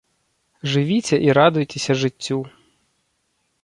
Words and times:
Жывіце 0.71 1.15
і 1.27 1.37
радуйцеся 1.41 1.93
жыццю. 2.07 2.39